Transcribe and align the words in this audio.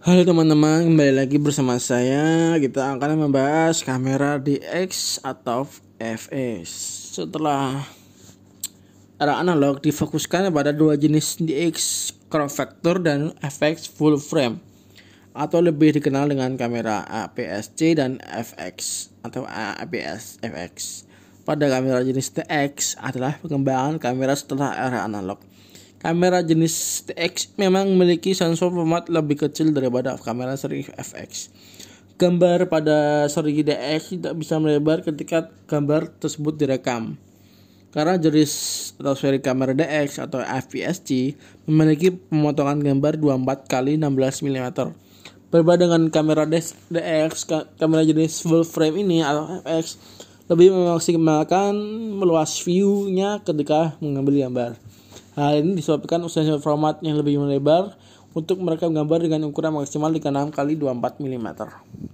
Halo 0.00 0.24
teman-teman, 0.24 0.88
kembali 0.88 1.12
lagi 1.12 1.36
bersama 1.36 1.76
saya. 1.76 2.56
Kita 2.56 2.96
akan 2.96 3.28
membahas 3.28 3.84
kamera 3.84 4.40
DX 4.40 5.20
atau 5.20 5.68
FX. 6.00 6.64
Setelah 7.20 7.84
era 9.20 9.36
analog 9.36 9.84
difokuskan 9.84 10.48
pada 10.56 10.72
dua 10.72 10.96
jenis 10.96 11.36
DX 11.44 11.76
crop 12.32 12.48
factor 12.48 12.96
dan 12.96 13.36
FX 13.44 13.92
full 13.92 14.16
frame 14.16 14.64
atau 15.36 15.60
lebih 15.60 15.92
dikenal 16.00 16.32
dengan 16.32 16.56
kamera 16.56 17.04
APS-C 17.04 18.00
dan 18.00 18.24
FX 18.24 19.12
atau 19.20 19.44
APS 19.44 20.40
FX. 20.40 21.04
Pada 21.44 21.68
kamera 21.68 22.00
jenis 22.00 22.32
DX 22.40 22.96
adalah 23.04 23.36
pengembangan 23.44 24.00
kamera 24.00 24.32
setelah 24.32 24.72
era 24.80 25.04
analog 25.04 25.44
Kamera 26.00 26.40
jenis 26.40 27.04
TX 27.12 27.60
memang 27.60 27.92
memiliki 27.92 28.32
sensor 28.32 28.72
format 28.72 29.04
lebih 29.12 29.36
kecil 29.44 29.76
daripada 29.76 30.16
kamera 30.16 30.56
seri 30.56 30.80
FX. 30.80 31.52
Gambar 32.16 32.72
pada 32.72 33.28
seri 33.28 33.60
DX 33.60 34.16
tidak 34.16 34.34
bisa 34.40 34.56
melebar 34.56 35.04
ketika 35.04 35.52
gambar 35.68 36.08
tersebut 36.16 36.56
direkam. 36.56 37.20
Karena 37.92 38.16
jenis 38.16 38.52
atau 38.96 39.12
seri 39.12 39.44
kamera 39.44 39.76
DX 39.76 40.24
atau 40.24 40.40
FPSC 40.40 41.36
memiliki 41.68 42.16
pemotongan 42.16 42.80
gambar 42.80 43.20
24 43.20 43.68
kali 43.68 44.00
16 44.00 44.40
mm. 44.48 44.68
Berbeda 45.52 45.84
dengan 45.84 46.08
kamera 46.08 46.48
DX, 46.48 47.44
kamera 47.76 48.08
jenis 48.08 48.40
full 48.40 48.64
frame 48.64 49.04
ini 49.04 49.20
atau 49.20 49.60
FX 49.68 50.00
lebih 50.48 50.72
memaksimalkan 50.72 51.76
meluas 52.16 52.56
view-nya 52.64 53.44
ketika 53.44 54.00
mengambil 54.00 54.48
gambar. 54.48 54.89
Hal 55.38 55.62
ini 55.62 55.78
disebabkan 55.78 56.22
sensor 56.26 56.58
format 56.58 56.98
yang 57.06 57.14
lebih 57.14 57.38
melebar 57.38 57.94
untuk 58.34 58.62
merekam 58.62 58.90
gambar 58.94 59.26
dengan 59.26 59.46
ukuran 59.50 59.74
maksimal 59.74 60.10
6 60.10 60.54
kali 60.54 60.74
24 60.78 61.22
mm. 61.22 61.48